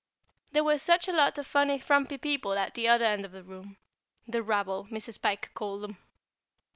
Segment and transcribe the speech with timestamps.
[0.51, 3.43] There were such a lot of funny frumpy people at the other end of the
[3.43, 3.77] room
[4.27, 5.21] "the rabble," Mrs.
[5.21, 5.97] Pike called them.